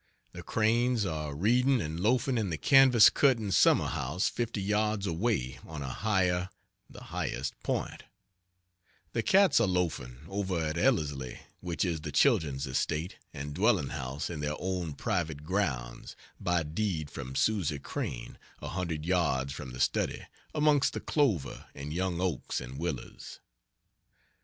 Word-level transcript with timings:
The 0.31 0.41
Cranes 0.41 1.05
are 1.05 1.35
reading 1.35 1.79
and 1.79 1.99
loafing 1.99 2.39
in 2.39 2.49
the 2.49 2.57
canvas 2.57 3.07
curtained 3.11 3.53
summer 3.53 3.85
house 3.85 4.27
50 4.29 4.59
yards 4.59 5.05
away 5.05 5.59
on 5.63 5.83
a 5.83 5.89
higher 5.89 6.49
(the 6.89 7.03
highest) 7.13 7.53
point; 7.61 8.05
the 9.13 9.21
cats 9.21 9.59
are 9.59 9.67
loafing 9.67 10.21
over 10.27 10.57
at 10.59 10.75
"Ellerslie" 10.75 11.41
which 11.59 11.85
is 11.85 12.01
the 12.01 12.11
children's 12.11 12.65
estate 12.65 13.17
and 13.31 13.53
dwellinghouse 13.53 14.31
in 14.31 14.39
their 14.39 14.55
own 14.57 14.93
private 14.93 15.43
grounds 15.43 16.15
(by 16.39 16.63
deed 16.63 17.11
from 17.11 17.35
Susie 17.35 17.77
Crane) 17.77 18.39
a 18.59 18.69
hundred 18.69 19.05
yards 19.05 19.53
from 19.53 19.69
the 19.69 19.79
study, 19.79 20.25
amongst 20.55 20.93
the 20.93 20.99
clover 20.99 21.67
and 21.75 21.93
young 21.93 22.19
oaks 22.19 22.59
and 22.59 22.79
willows. 22.79 23.39